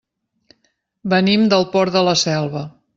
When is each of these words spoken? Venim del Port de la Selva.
Venim 1.15 1.47
del 1.55 1.69
Port 1.77 1.99
de 1.99 2.05
la 2.11 2.21
Selva. 2.27 2.69